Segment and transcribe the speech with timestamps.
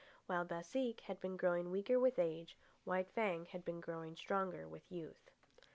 [0.25, 4.91] While Baseek had been growing weaker with age, White Fang had been growing stronger with
[4.91, 5.29] youth.